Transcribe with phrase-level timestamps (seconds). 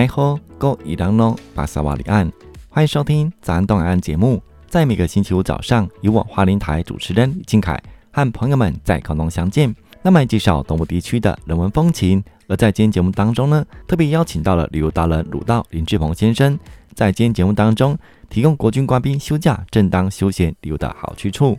[0.00, 2.32] 奈何沟伊朗诺巴萨瓦里安，
[2.70, 4.42] 欢迎收听早安东海岸节目。
[4.66, 7.78] 在每个星期五早上，由我花莲台主持人李靖凯
[8.10, 12.24] 和朋友们在空中相见，那么介绍东部地区的人文风情。
[12.48, 16.58] 而在今天节目当中呢，特别邀请到了旅游达人鲁道林志鹏先生，
[16.94, 17.94] 在今天节目当中
[18.30, 21.58] 提供国军官兵休假正当休闲旅游的好去处。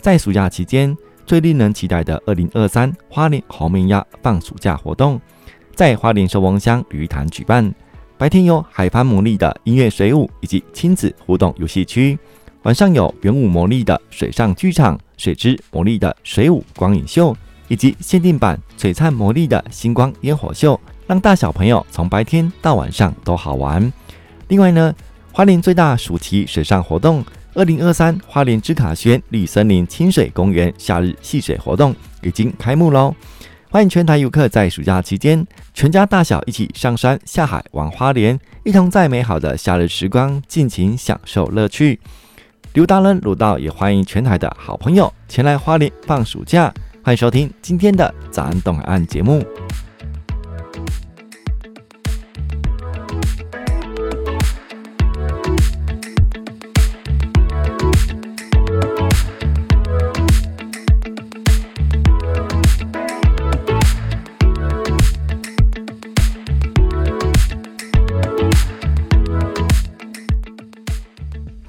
[0.00, 5.20] 在暑假期间，最令人期待的二零二三花莲红面鸭放暑假活动，
[5.74, 7.74] 在花莲寿丰乡鱼潭举办。
[8.16, 12.16] 白天有海帆魔力的音乐水舞以及亲子互动游戏区，
[12.62, 17.36] 晚上有圆舞魔力的水上剧场、水之魔力的水舞光影秀，
[17.68, 23.92] 以及限定版璀璨魔力的星光烟火秀，让大小朋友从白天到晚上都好玩。
[24.48, 24.94] 另外呢，
[25.32, 33.14] 花莲最大暑期水上活动——二零二三花莲芝卡轩绿森林清水公园夏日戏水活动已经开幕喽！
[33.74, 35.44] 欢迎全台游客在暑假期间，
[35.74, 41.98] 全家大小一起上山下海玩花莲，一同在美好的夏日时光尽情享受乐趣。
[42.74, 46.72] 旅游达人鲁道也欢迎全台的好朋友前来花莲放暑假。
[47.02, 49.44] 欢迎收听今天的早安东海岸节目。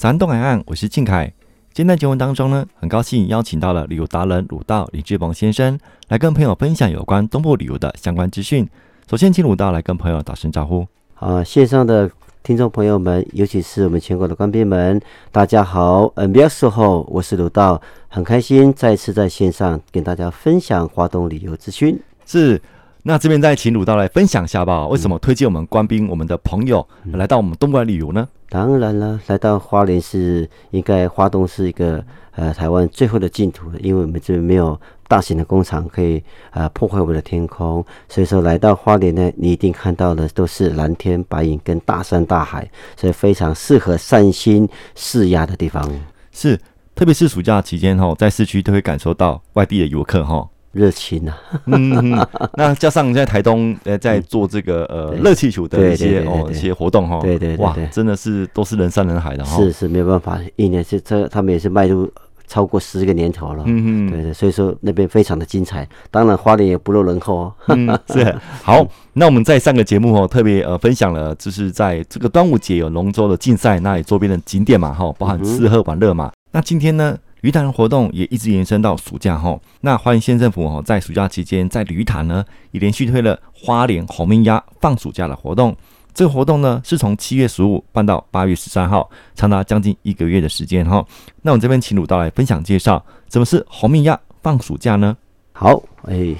[0.05, 1.33] 早安东海岸，我是靖凯。
[1.73, 8.69] 今天在节目当中呢，很高兴邀请到了旅游达人鲁道李志鹏先生来跟朋友分享有关东部旅游的相关资讯。
[9.09, 10.85] 首先，请鲁道来跟朋友打声招呼。
[11.15, 12.07] 啊，线上的
[12.43, 15.01] 听众朋友们，尤其是我们全国的官兵们，
[15.31, 16.13] 大家好。
[16.17, 21.99] 嗯，比较时候，我是鲁道，很开心再次在线上跟大家分享华东旅游资讯。
[22.27, 22.61] 是。
[23.07, 28.27] 那这边再请鲁道来分享一下吧，为什么推荐我们官兵、我们的朋友来到我们东莞旅游呢？
[28.49, 42.67] 当然了，来到花莲是应该花东是一个呃台湾最后的净土，因为我们这边没有大型的工厂可以呃破坏我们的天空，所以说来到花莲呢，你一定看到的都是蓝天白云跟大山大海，
[42.97, 45.87] 所以非常适合散心释压的地方。
[46.31, 46.59] 是，
[46.95, 50.49] 特别是暑假期间哈，在市区都会感受到外地的游客哈。
[50.75, 51.37] 热情啊，
[51.67, 62.11] 嗯，那加上在台东呃，在做这个呃热气球的一些哦一些活动哈，对对，哇，真的是都是人山人海的哈，是是没有办法，一年是这他们也是迈入
[62.45, 67.37] 超过十个年头了，嗯嗯，对对，所以说那边非常的精彩，当然花莲也不落人后。
[67.37, 68.35] 哦，嗯，是。
[68.61, 77.17] 好， 那我们在上个节目哦特别呃分享了，就是在这个端午节有龙舟的竞赛，那里周边的景点嘛哈，包含吃喝玩乐嘛，那今天呢？
[77.45, 85.75] 鱼潭活动也一直延伸到暑假哈，那花莲县政府哈在暑假期间在鱼潭呢也连续推了花莲红面鸭放暑假的活动。
[86.11, 91.05] 这个活动呢是从七月十五办到八月十三号，长达将近一个月的时间哈。
[91.43, 95.15] 那我们这边请鲁道来分享介绍，什么是红面鸭放暑假呢？
[95.51, 96.33] 好，哎，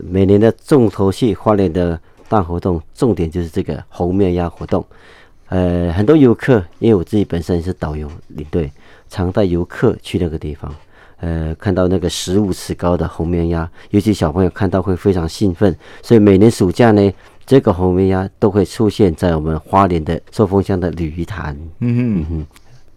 [0.00, 4.84] 每年的重头戏花莲的大活动，重点就是这个红面鸭活动。
[5.50, 8.68] 呃，很多游客，因为我自己本身是导游领队。
[9.08, 10.74] 常带游客去那个地方，
[11.20, 15.74] 呃，看到那个十五尺高的红面鸭，尤其小朋友看到会非常兴奋。
[16.02, 17.12] 所以每年暑假呢，
[17.46, 21.56] 这个红面鸭都会出现在我们花莲的寿丰乡的鲤鱼潭。
[21.80, 22.46] 嗯哼，嗯哼，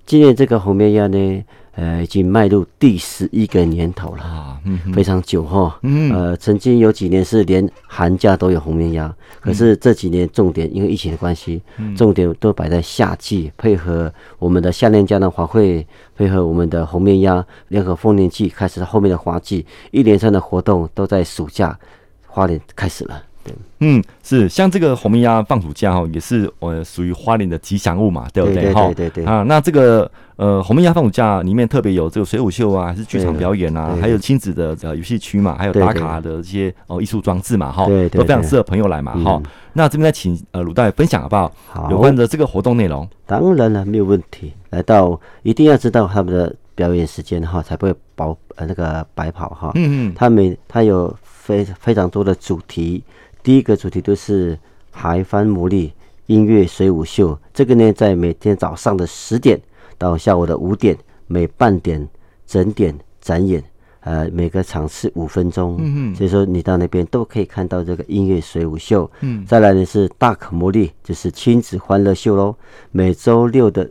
[0.05, 1.43] 今年这个红面鸭呢。
[1.73, 11.61] 呃，已经迈入第十一个年头了啊，嗯，非常久哈，嗯，呃，曾经有几年是连寒假都有红面鸭，可是这几年重点因为疫情的关系，
[11.95, 21.79] 重点都摆在夏季，配合我们的夏令嘉年华会，配合我们的红面鸭联合丰年祭开始后面的花季，一连串的活动都在暑假
[22.27, 23.23] 花莲开始了。
[23.43, 28.73] 对，嗯，是像这个红米鸭放暑假哈，也是呃属于花莲的吉祥物嘛，对不对？
[28.73, 39.41] 哈，对对对啊，那这个呃红米鸭放暑假里面特别有这个水舞秀啊，还是剧场表演啊，还有亲子的呃游戏区嘛，还有打卡的这些哦艺术装置嘛，哈，对，都非常适合朋友来嘛，哈。
[39.73, 41.51] 那这边再请呃鲁大爷分享好不好？
[41.67, 43.07] 好，有关的这个活动内容。
[43.25, 44.53] 当然了，没有问题。
[44.69, 49.71] 来到一定要知道他们的表演时间哈，才不会跑呃那个白跑哈。
[49.75, 53.03] 嗯嗯，他每他有非非常多的主题。
[53.43, 54.57] 第一个主题都是
[54.91, 55.93] 海帆魔力
[56.27, 59.59] 音乐水舞秀，这个呢，在每天早上的十点
[59.97, 60.97] 到下午的五点，
[61.27, 62.07] 每半点
[62.45, 63.63] 整点展演，
[64.01, 72.55] 呃，每个场次五分钟，嗯嗯，所以说你到那边都可以看到这个音乐水舞秀，嗯，再来呢是大可魔力，就是亲子欢乐秀喽，
[72.91, 73.89] 每周六的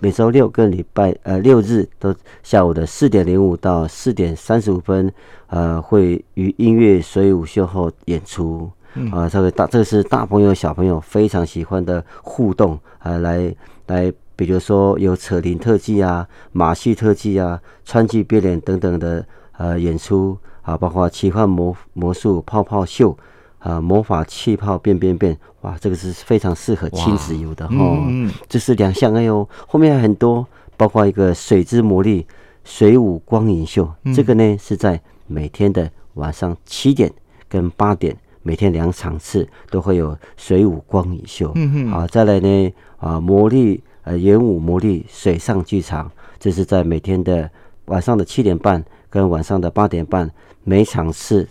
[0.00, 5.12] 每周六跟礼拜呃六日都下午的四点零五到四点三十五分，
[5.46, 8.70] 呃，会于音乐水舞秀后演出。
[9.12, 13.54] 啊，这个大这个是大朋友小朋友非常喜欢的互动啊，来
[13.86, 19.24] 来，比如说有扯铃特技啊、马戏特技啊、川剧变脸等等的
[19.56, 23.16] 呃演出啊，包括奇幻魔魔术泡泡秀
[23.58, 27.74] 啊、魔法气泡变变变，哇，这个是非常适合亲子游的哈。
[27.76, 30.46] 嗯，这是两项，哎呦，后面还很多，
[30.76, 32.24] 包括一个水之魔力
[32.62, 37.12] 水舞光影秀，这个呢是在每天的晚上七点
[37.48, 38.16] 跟八点，
[38.48, 41.52] 每天两场次都会有水舞光影秀。
[41.54, 47.50] 嗯好，再来呢啊，魔力呃演武魔力水上剧场，这是在每天的
[47.92, 50.30] 晚上的七点半跟晚上的八点半，
[50.64, 51.46] 每场次。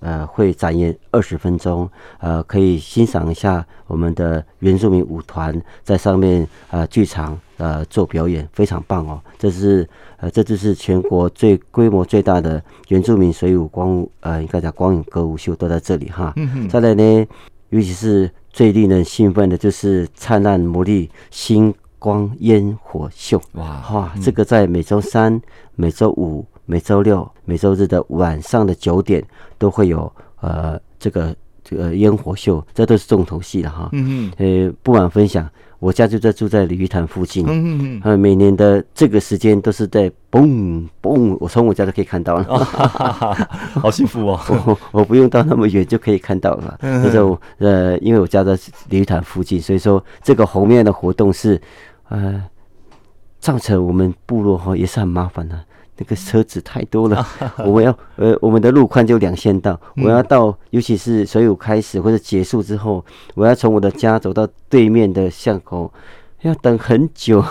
[0.00, 1.88] 呃，会展演二十分钟，
[2.18, 9.20] 呃，可以欣赏一下我们的原住民舞团在上面呃剧场呃做表演，非常棒哦。
[9.38, 16.32] 这是呃，这就是全国最规模最大的原住民水舞光呃，应该讲光影歌舞秀都在这里哈。
[16.36, 16.68] 嗯。
[16.68, 17.26] 再来呢，
[17.68, 23.40] 尤其是最令人兴奋的就是灿烂魔力星光烟火秀。
[23.52, 25.40] 哇哇，这个在每周三、
[25.76, 26.46] 每周五。
[26.70, 29.20] 每周六、每周日的晚上的九点
[29.58, 31.34] 都会有呃这个
[31.64, 33.88] 这个烟火秀，这都是重头戏了哈。
[33.90, 34.66] 嗯嗯。
[34.68, 35.50] 呃，不枉分享，
[35.80, 37.44] 我家就在住在鲤鱼潭附近。
[37.48, 38.16] 嗯嗯嗯。
[38.20, 42.44] 每年的这个时间都是在嘣嘣，我从我家都可以看到了。
[43.74, 44.38] 好幸福哦！
[44.48, 46.78] 我我不用到那么远就可以看到了。
[46.82, 47.02] 嗯。
[47.02, 48.56] 那就呃，因为我家在
[48.90, 51.60] 鲤鱼潭附近，所以说这个红面的活动是
[52.10, 52.40] 呃
[53.40, 55.58] 造成我们部落哈也是很麻烦的。
[56.02, 57.26] 那个车子太多了，
[57.62, 63.04] 我们要呃，我们的路宽就两线道，我要到，尤其是水舞开始或者结束之后，
[63.34, 65.92] 我要从我的家走到对面的巷口，
[66.40, 67.44] 要等很久，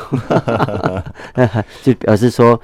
[1.84, 2.60] 就表示说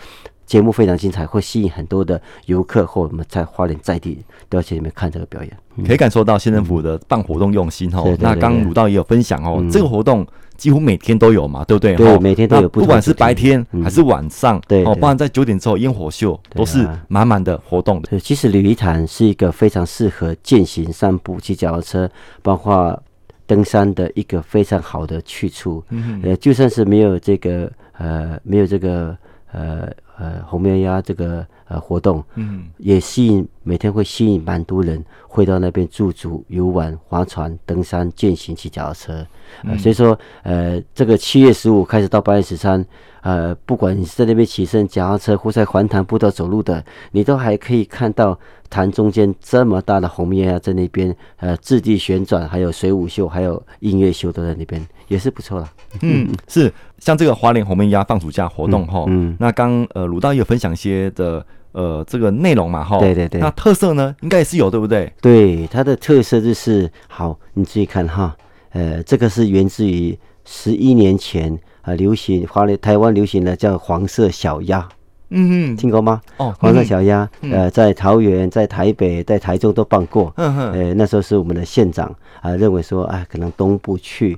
[0.48, 4.18] 节目非常精彩，会吸引很多的游客或我们在花莲在地
[4.50, 8.04] 都要去里面看这个表演，可以感受到县政府的办活动用心哦。
[8.20, 10.26] 那刚刚鲁道也有分享哦，这个活动。
[10.58, 11.96] 几乎每天都有嘛，对不对？
[11.96, 12.70] 对，每天都有。
[12.70, 18.20] 不管是白天还是晚上，对，哦，不然在九点之后烟火秀，都是满满的活动的。
[18.20, 22.10] 其实鲤鱼潭是一个非常适合健行、散步、骑脚踏车，
[22.42, 23.02] 包括
[23.46, 25.84] 登山的一个非常好的去处。
[25.90, 29.16] 嗯，呃，就算是没有这个呃，没有这个
[29.56, 39.28] 呃呃红面鸭这个呃活动，嗯，也吸引每天会吸引蛮多人会到那边驻足、游玩、划船、登山、健行、骑脚踏车。
[39.64, 42.86] 呃，所以说，呃，这个七月十五开始到八月十三，
[43.22, 48.38] 呃，不管你是在那边骑乘脚踏车或在环潭步道走路的，你都还可以看到
[48.70, 55.70] 潭中间这么大的红面鸭在那边，呃，质地旋转，还有水舞秀，还有音乐秀都在那边，也是不错啦。
[56.02, 65.12] 嗯，是像这个花莲红焖鸭放暑假活动哈，嗯，那刚呃鲁大也有分享一些的呃这个内容嘛哈，对对对，那特色呢应该也是有对不对？
[65.22, 68.36] 对，它的特色就是好，你自己看哈。
[68.72, 74.86] 呃，这个是源自于十一年前啊、呃，流行华联台湾流行的叫黄色小鸭，
[75.30, 76.22] 嗯嗯，听过吗？
[76.36, 80.34] 哦，黄色小鸭，嗯、呃，在桃园、在台北、在台中都办过。
[80.36, 82.08] 嗯哼，呃，那时候是我们的县长
[82.42, 84.38] 啊、呃，认为说，哎，可能东部去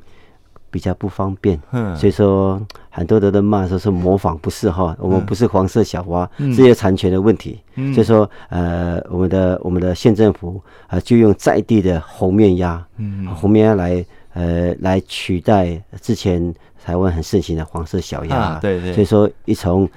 [0.70, 14.06] 比较不方便，嗯，所以说很多人都骂说是模仿，不是哈，我们不是黄色小蛙，这些产权的问题，嗯，所以说，呃，我们的我们的县政府啊、呃，就用在地的红面鸭，嗯，红面鸭来。
[14.34, 16.54] 呃，来取代之前
[16.86, 19.90] 台湾很盛行的黄色小鸭，啊，对对，所以说一从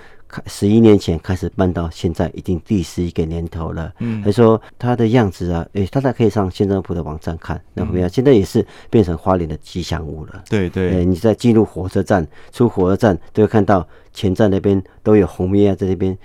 [0.46, 3.92] 十一年前开始办到现在，已经第十一个年头了。
[3.99, 8.08] 嗯，还说它的样子啊，诶，大家可以上县政府的网站看，那怎么样？
[8.08, 10.44] 现在也是变成花莲的吉祥物了。
[10.49, 16.16] 对对，诶，你在进入火车站、出火车站，都会看到前站那边都有红面鸭在那边。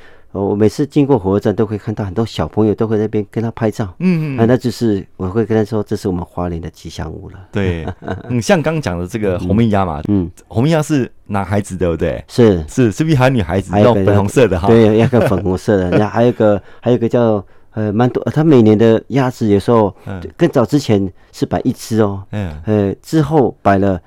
[0.44, 3.86] 我每次经过火车站，都会看到很多小朋友都会在那边跟他拍照。
[4.00, 7.40] 嗯嗯，啊，那就是我会跟他说，这是我们花莲的吉祥物了。
[7.52, 7.86] 对，
[8.30, 12.24] 嗯，像刚刚讲的这个红面鸭嘛，嗯，红面鸭是男孩子对不对？
[12.28, 13.72] 是是，是不是还有女孩子？
[13.72, 14.68] 还有粉红色的哈。
[14.68, 19.96] 对，要个粉红色的， 然后还有一个还有一个叫呃蛮多，他每年的鸭子有时候
[20.36, 24.02] 更早之前是摆一只哦，嗯，呃之后摆了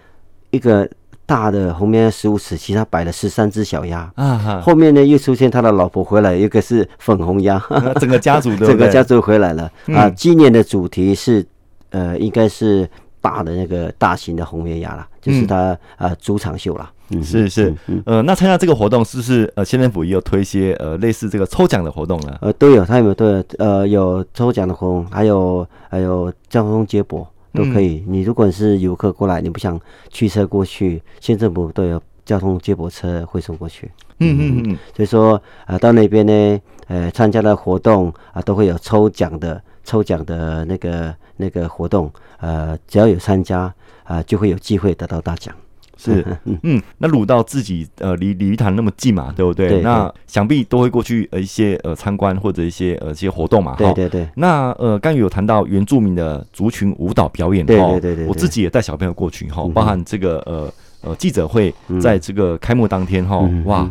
[0.50, 0.88] 一个。
[1.28, 4.10] 大的红面鸭十五尺，其他摆了十三只小鸭。
[4.14, 4.60] 啊哈！
[4.62, 7.62] 后面呢又出现他的老婆回来，一个是粉红鸭，
[8.00, 9.70] 整个家族的， 整个家族回来了。
[9.94, 11.44] 啊，今年的主题是，
[11.90, 12.88] 呃，应该是
[13.20, 16.90] 大的那个大型的红棉鸭了，就是他啊主场秀了。
[17.10, 17.74] 嗯，是是，
[18.06, 22.38] 呃，那参加这个活动是不是呃县政府也有推一些呃类似这个抽奖的活动呢？
[22.40, 23.44] 呃，都有，他有都有？
[23.58, 27.28] 呃，有抽奖的活动，还有还有交通接驳。
[27.58, 28.04] 都可以。
[28.06, 33.90] 你如果是游客过来，你不想驱车过去，县政府都有交通接驳车会送过去。
[34.20, 34.78] 嗯嗯嗯。
[34.96, 43.60] 所以说啊，到那边呢，呃，参加的活动啊，都会有抽奖的抽奖的那个那个活动，呃，只要有参加
[44.04, 45.54] 啊、呃，就会有机会得到大奖。
[45.98, 46.24] 是，
[46.62, 49.68] 嗯，那鲁道自己呃离鲤鱼潭那么近嘛，对不对？
[49.68, 54.28] 对，那想必都会过去呃一些呃参观或者一些呃一些活动嘛，对对对。
[54.36, 63.90] 那呃刚有谈到原住民的族群舞蹈表演，对对对对，对，我自己也带小朋友过去哈，包含这个呃呃记者会在这个开幕当天哈，哇，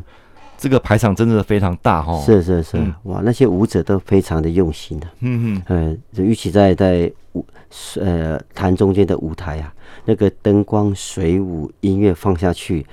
[0.58, 7.46] 这个排场真的非常大哈，是是是，哇，那些舞者都非常的用心的，嗯嗯，呃，尤其在在舞
[8.00, 9.74] 呃潭中间的舞台啊。
[10.06, 12.86] 那个灯光、水舞、音乐放下去，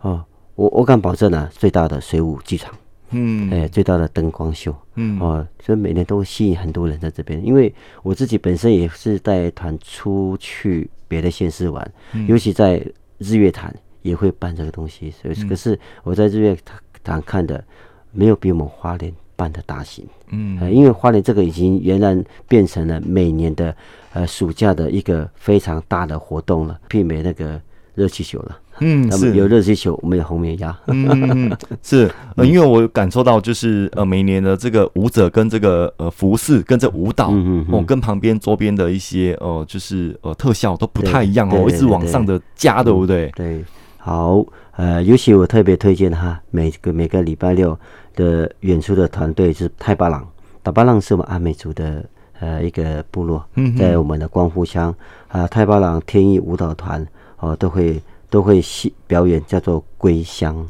[0.00, 0.24] 哦，
[0.54, 2.74] 我我敢保证呢、啊，最大的水舞剧场，
[3.10, 7.44] 嗯，哎，最大的灯光秀，嗯，哦，所以每年都会吸引很多人在这边。
[7.44, 12.82] 因为我自己本身也是带团出去别的县市玩，嗯、尤其在
[13.18, 15.10] 日月潭也会办这个东西。
[15.10, 16.78] 所以，可是我在日月潭
[17.22, 17.64] 看的，
[18.12, 23.74] 没有比我们花莲办的大型，嗯、呃，因为花莲这个已经俨然变成了每年的。
[24.14, 27.58] 呃，暑假的一个非常大的活动了，媲美那个
[27.94, 28.58] 热气球了。
[28.80, 30.78] 嗯， 是有热气球，我们有红棉鸭。
[30.88, 31.50] 嗯，
[31.82, 43.32] 是，呃，因为我感受到就是呃，每年的这个舞者跟这个呃服饰跟这舞蹈，嗯嗯，哦，跟旁边周边的一些呃，就是呃特效都不太一样哦，一直往上的加，对不对？
[43.34, 43.64] 对，
[44.04, 47.78] 好，呃，尤其我特别推荐哈，每个每个礼拜六
[48.16, 50.26] 的演出的团队是太巴朗，
[50.64, 52.04] 太巴朗是我们阿美族的。
[52.40, 53.46] 呃，一个部落，
[53.78, 54.92] 在我们的光复乡
[55.28, 57.06] 啊，太巴朗天意舞蹈团
[57.38, 60.66] 哦，都会都会戏表演，叫做归乡。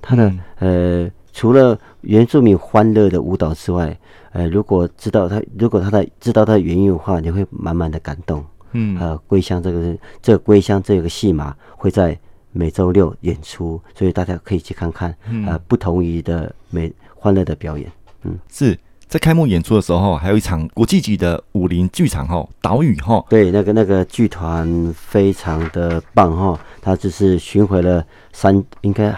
[0.00, 3.96] 他的呃，除了原住民欢乐的舞蹈之外，
[4.32, 8.44] 呃，如果知道他，如果他的知道他的原因的话，你会满满的感动。
[8.72, 12.18] 嗯，呃，归乡这个这个归乡这个戏码会在
[12.52, 15.14] 每周六演出，所以大家可以去看看。
[15.46, 17.90] 呃，不同于的美欢乐的表演。
[18.22, 18.78] 嗯，是。
[19.08, 23.22] 在开幕演出的时候，还有一场国际级的武林剧场哈，岛屿哈。
[23.28, 29.14] 对，那个那个剧团非常的棒哈，他就是巡回了三，应该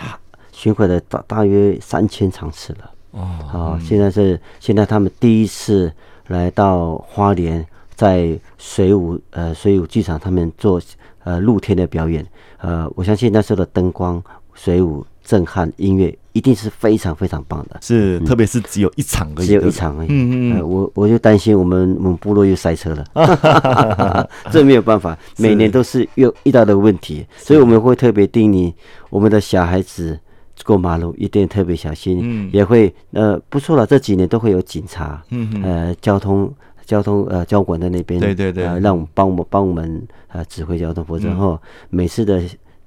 [0.50, 2.90] 巡回了大大约三千场次了。
[3.12, 5.92] 哦，好，现在是现在他们第一次
[6.26, 7.64] 来到花莲，
[7.94, 10.82] 在水舞呃水舞剧场他们做
[11.24, 12.24] 呃露天的表演，
[12.58, 14.22] 呃，我相信那时候的灯光、
[14.54, 15.04] 水舞。
[15.26, 20.08] 震撼音乐一定是非常非常棒的，是，特别是只有一场而已，只有一场而已。
[20.10, 28.70] 嗯嗯、呃，我我就担心我们我们部落又塞车了， 这没有办法，每年都是遇遇到的问题，所以我们会特别叮咛
[29.08, 30.20] 我们的小孩子
[30.62, 35.62] 过马路一定特别小心，嗯，也会呃不错了，这几年都会有警察，嗯。
[35.62, 36.52] 呃交通
[36.84, 41.60] 交通呃交管在那边，对对对，呃、让我们帮我们帮我们呃指挥交通，否则哈
[41.90, 42.42] 每次的。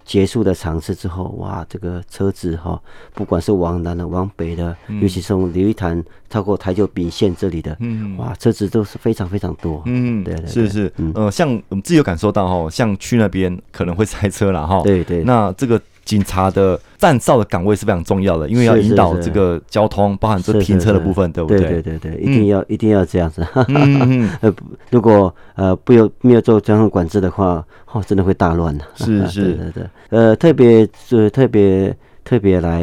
[0.08, 2.82] 结束的场次之后，哇，这个车子哈，
[3.14, 9.84] 不管是往南的、往北的，嗯、尤其是从鲤鱼潭超过台九丙线这里的，嗯，哇，车子都是非常非常多。
[9.86, 14.82] 嗯，对，对对，是是，嗯、呃，像我们自己有感受到哈，像去那边可能会塞车了哈。
[14.82, 15.82] 对，对对，那这个。
[16.08, 21.60] 警察的站哨的岗位是非常重要的，因为要引导这个交通，包含这停车的部分，对不对？
[21.60, 23.46] 对对对，一定要一定要这样子。
[24.40, 24.54] 呃，
[24.90, 27.62] 如果呃不有没有做交通管制的话，
[27.92, 28.86] 哦，真的会大乱的。
[28.96, 29.84] 是是， 对对对。
[30.10, 32.82] 呃，特别是特别特别来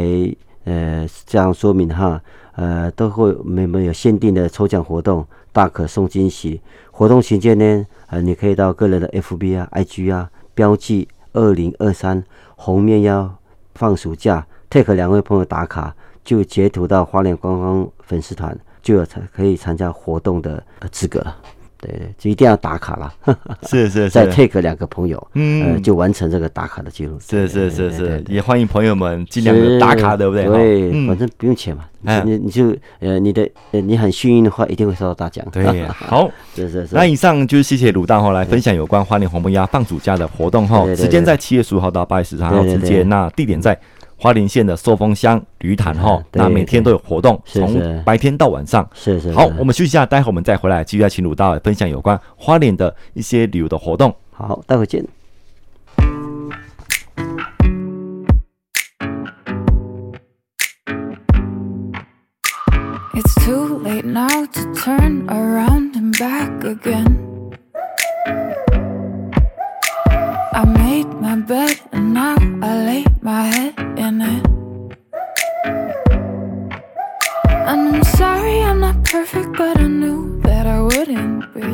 [0.64, 2.20] 呃这样说明哈，
[2.56, 6.60] 呃，都会每每有限定的抽奖活动，大可送惊喜。
[6.90, 12.22] 活动期间呢，呃，你可以到个人的 FB 啊、IG 啊，标记二零二三。
[12.56, 13.34] 红面要
[13.74, 15.94] 放暑假，take 两位朋友打卡，
[16.24, 21.36] 就截图到花脸官方粉丝团，就有可以参加活动的资格了。
[21.84, 23.14] 对对，就一定要打卡了。
[23.68, 27.18] 是是是，再 take 两个朋友，嗯、呃，就完成这个打卡的记录。
[27.20, 30.44] 是是是是，也欢迎朋友们尽量的打卡，对不对？
[30.46, 31.84] 对，嗯、反正不用钱嘛。
[32.06, 35.44] 你你，你就呃，你的呃，你很幸运的话，一定会收到大奖。
[35.50, 36.94] 对， 好，是是是。
[36.94, 43.78] 那以上就是谢谢鲁大后来分享有关花莲红木鸭放暑假的活动哈，时间在七月十五号到八月十三号之间，那地点在。
[44.24, 48.88] 花莲县的寿丰乡旅坛哈，那每天都有活动，从白天到晚上。
[48.94, 49.30] 是是。
[49.32, 54.16] 好，我们休息一下，待会我们再回来继续要请鲁道分享有关花莲的一些旅游的活动。
[54.32, 55.04] 好，待会见。
[63.12, 67.33] It's too late now to turn around and back again.
[70.56, 74.46] I made my bed and now I lay my head in it.
[77.68, 81.70] And I'm sorry I'm not perfect, but I knew that I wouldn't be.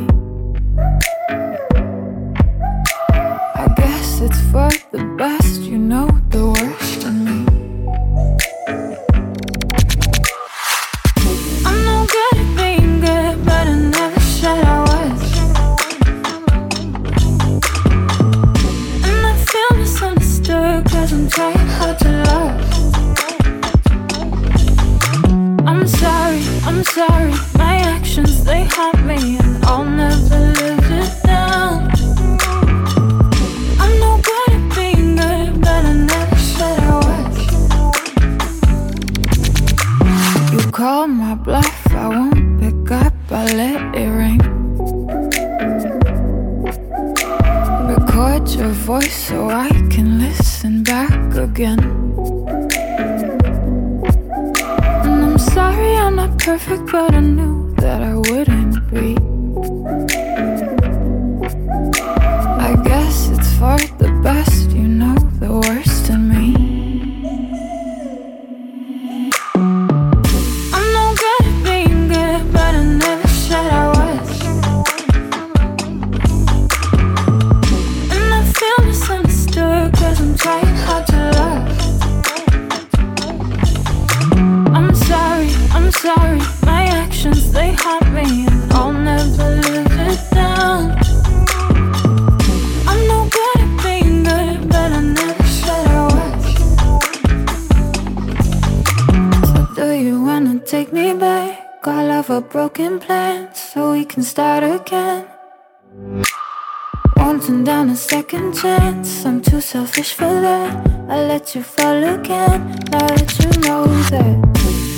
[3.65, 6.90] I guess it's for the best, you know the worst.
[56.51, 59.30] Perfect, but I knew that I wouldn't be.
[107.81, 110.87] Down a second chance, I'm too selfish for that.
[111.09, 112.61] I let you fall again,
[112.91, 114.37] now that you know that.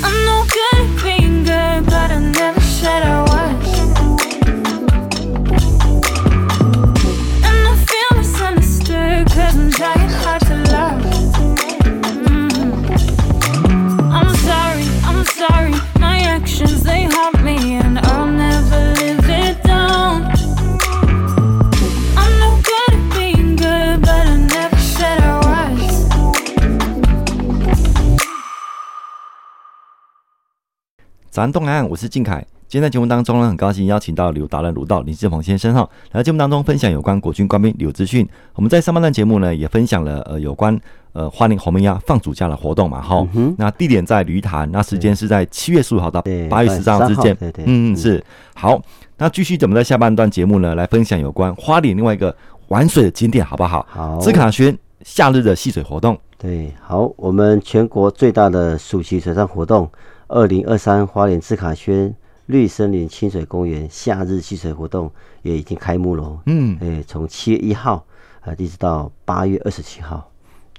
[0.07, 3.69] I'm no good at being good, but I never said I was.
[7.49, 11.03] And I feel misunderstood, cause I'm trying hard to love.
[11.87, 12.71] Mhm.
[14.18, 18.12] I'm sorry, I'm sorry, my actions they haunt me, and I'll
[31.42, 32.37] 早安东岸，我是靖凯。
[32.68, 35.81] 今天在节目当中呢，很高兴邀请到旅游达人鲁道林志鹏先生哈，
[36.12, 38.24] 来到节目当中分享有关国军官兵旅游资讯。
[38.55, 40.81] 我们在上半段节目呢，也分享了呃有关
[41.14, 43.52] 呃花莲红门鸭放暑假的活动嘛哈、嗯。
[43.59, 47.35] 那地点在鱼潭，那时间是在七月十五号到八月十三号之间。
[47.35, 48.24] 对对，嗯是。
[48.55, 48.81] 好，
[49.18, 52.33] 那继续怎么在下半段节目呢，来分享有关花莲另外一个
[52.68, 53.85] 玩水的景点，好不好？
[53.90, 54.16] 好。
[54.20, 56.16] 芝卡轩夏日的戏水活动。
[56.38, 59.90] 对，好，我们全国最大的暑期水上活动。
[60.33, 62.14] 二零二三花莲智卡轩
[62.47, 65.11] 绿森林清水公园夏日戏水活动
[65.42, 66.40] 也已经开幕了。
[66.47, 68.03] 嗯，诶，从七月一号
[68.40, 70.31] 啊，一直到八月二十七号，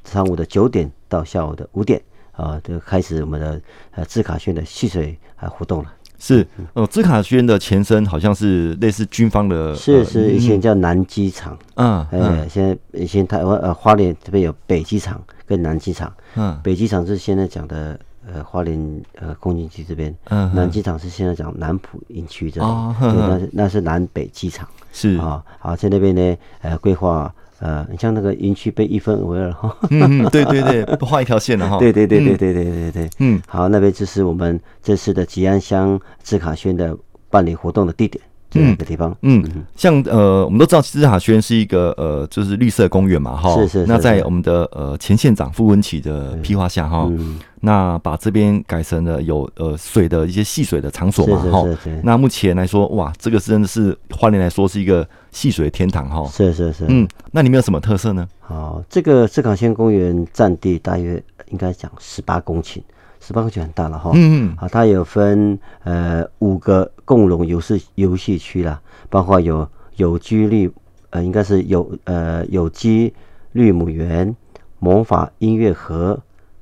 [0.03, 3.61] 上午的九点到下午的五点啊，就开始我们的
[3.91, 5.93] 呃芝卡轩的戏水啊活动了。
[6.17, 11.55] 是，哦，芝卡轩的前身好像是类似军方的，是是，以前叫南机场。
[11.75, 16.11] 嗯，哎，现在以前台湾呃花莲这边有北机场跟南机场。
[16.33, 17.99] 嗯，北机场是现在讲的。
[18.31, 25.17] 呃，花莲呃空军区这边，嗯，南机场是现在讲南浦营区这里，哦，对，那是那是南北机场，是。
[25.17, 29.51] 啊，好在那边呢，呃，规划呃，你像那个营区被一分为二。
[29.53, 36.97] 哈， 嗯，对对对，画一条线了哈， 对对对对对对对对，嗯，好，那边就是我们这次的吉安乡芝卡轩的
[37.29, 38.23] 办理活动的地点。
[38.53, 39.43] 这个地方，嗯，
[39.75, 43.85] 像呃，我们都知道芝塔轩是一个呃，就是绿色公园嘛，哈，是是，是。
[43.87, 51.65] 那在我们的呃前县长傅文启的批划下，哈，嗯，那把这边改成了有呃水的一些戏水的场所嘛，哈，
[52.03, 58.27] 那目前来说，哇，这个真的是花莲来说是一个戏水的天堂，哈，是是是，嗯，那里面有什么特色呢？
[58.39, 62.81] 好，这个芝卡轩公园占地大约应该讲十八公顷。
[63.25, 70.69] 十八公顷很大了哈，嗯，啊，它有分呃五个共融游戏游戏区啦，包括有有机绿
[71.11, 73.13] 呃应该是有呃有机
[73.53, 74.35] 绿母园、
[74.79, 76.19] 魔法音乐盒、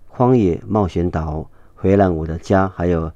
[0.08, 1.44] 荒野冒险岛、
[1.74, 3.12] 回蓝我的家，还有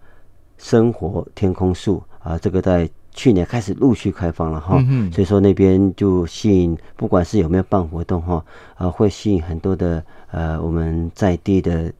[0.57, 2.01] 生活天空树。
[2.17, 5.11] 啊，这个在去年开始陆续开放了哈，嗯。
[5.11, 11.93] 所以说那边就吸引不管是有没有办活动哈，啊会吸引很多的呃我们在地的。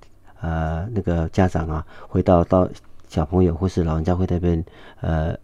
[0.46, 2.70] 呃，那个家长啊，会到到
[3.08, 4.64] 小朋友或是老人家会在那边
[5.02, 5.36] 呃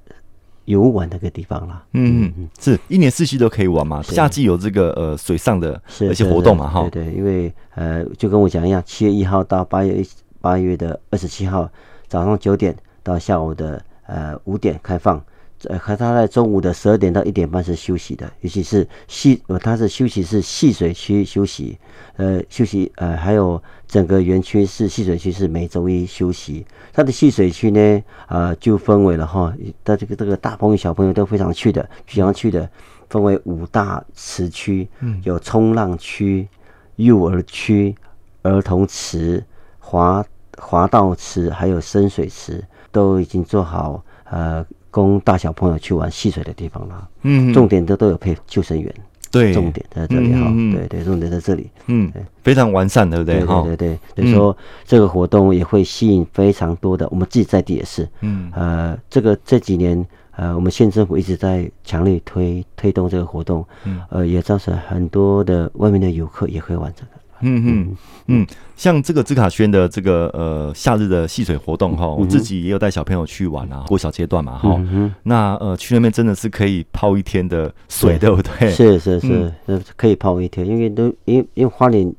[0.66, 1.84] 游玩那个地方啦。
[1.94, 4.00] 嗯嗯，是一年四季都可以玩嘛。
[4.04, 6.88] 夏季有这个呃水上的一些活动嘛，哈。
[6.92, 10.06] 对对，因为呃就跟我讲一样，七月一号到八月
[10.40, 11.68] 八月的二十七号
[12.08, 15.20] 早上九点到下午的呃五点开放。
[15.66, 21.78] 呃，和他在中午的十二点到一点半是休息的，尤其是戏，呃，他是休息是戏水区休息，
[22.16, 26.66] 呃，休息，呃，还有整个园区是戏水区是每周一休息。
[26.92, 32.68] 它的戏水区呢，呃，就分为了哈，他这个这个大朋友小朋友都非常去的，喜欢去的，
[33.10, 34.88] 分为五大池区，
[35.24, 36.48] 有冲浪区、
[36.96, 37.96] 幼儿区、
[38.42, 39.44] 儿童池、
[39.80, 40.26] 滑
[40.58, 44.66] 滑道池，还有深水池，都已经做好，呃。
[44.92, 47.08] 供大小朋友去玩戏水的地方啦。
[47.24, 48.94] 嗯，重点的都有配救生员。
[49.32, 52.12] 对，重点在这里哈，对对，重点在这里，嗯，
[52.44, 53.40] 非常完善，对不对？
[53.40, 54.00] 对对对。
[54.14, 67.12] 对，所以说这个活动也会吸引非常多的，我们自己在地也是，嗯，呃，这个这几年，呃，我们县政府一直在强力推推动这个活动，嗯，呃，也造成很多的外面的游客也会玩这个。
[67.42, 74.82] 嗯嗯嗯，像这个芝卡轩的这个呃夏日的戏水活动哈，我自己也有带小朋友去玩啊，过小阶段嘛哈。
[75.24, 78.30] 那呃去那边真的是可以泡一天的水，对。
[78.30, 78.72] 不对？
[78.72, 79.54] 是是是，
[79.96, 82.14] 可以泡一天，因为都因为因为花莲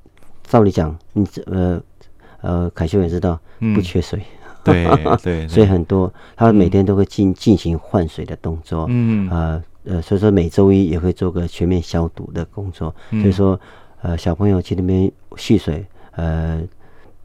[0.44, 1.80] 照理讲，你呃
[2.40, 3.40] 呃凯秀也知道
[3.74, 4.20] 不缺水，
[4.62, 4.86] 对
[5.22, 9.28] 对，所以很多他每天都会进进行换水的动作，嗯。
[9.30, 13.58] 呃呃，所以说每周一也会做个全面消毒的工作，所以说。
[14.02, 16.60] 呃，小朋友去那边戏水，呃，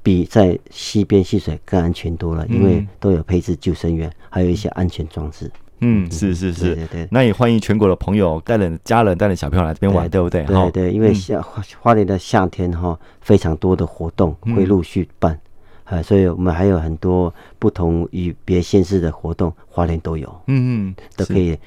[0.02, 5.52] 比在溪边戏水更安全多了，因为都有配置救生员，还有一些安全装置。
[5.80, 7.08] 嗯，是是是，对对对。
[7.12, 10.44] 那也欢迎全国的朋友带着家人带着小朋友来这边玩，对不对？
[10.46, 11.40] 对对，因为夏
[11.80, 15.40] 花莲的夏天哈，非常多的活动会陆续办，
[15.84, 20.28] 呃，所以我们还有很多不同与别县市的活动，花莲都有。
[20.48, 21.58] 嗯嗯，都可以，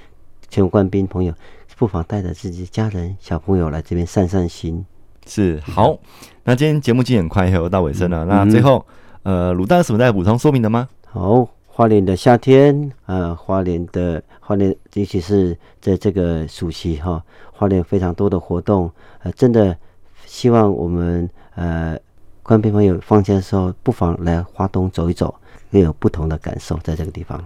[0.48, 1.32] 全国官兵朋友
[1.76, 4.84] 不妨带着自己家人小朋友来这边散散心。
[5.30, 5.96] 是好，
[6.42, 8.24] 那今天节目进很快，又到尾声了。
[8.24, 8.84] 嗯、那最后，
[9.22, 10.88] 呃，鲁大有什么再补充说明的吗？
[11.06, 18.90] 好，花莲的夏天，呃，花莲的花莲，尤其是在这个暑期哈，花莲非常多的活动，
[19.22, 19.76] 呃，真的
[20.26, 21.96] 希望我们呃，
[22.42, 25.32] 观众朋友放假的时候，不妨来花东走一走，
[25.70, 27.40] 会有不同的感受，在这个地方。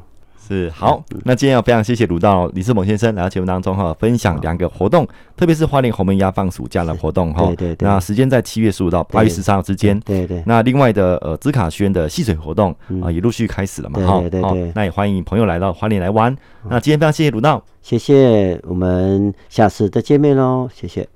[0.47, 7.47] 是好，那今天要非常谢谢鲁道李世猛先生来到节目当中哈，分享两个活动，特别是花莲鸿门鸭放暑假的活动哈。
[7.47, 7.89] 对对对。
[7.89, 9.99] 那时间在七月十五到八月十三号之间。
[10.01, 10.43] 对对。
[10.47, 14.21] 那另外的呃紫卡轩的戏水活动啊也陆续开始了嘛哈。
[14.21, 14.73] 对对对。
[14.75, 16.37] 那也欢迎朋友来到花莲来玩。
[16.69, 21.09] 那今天非常谢谢鲁道，谢谢，我们下次再见面喽，谢谢。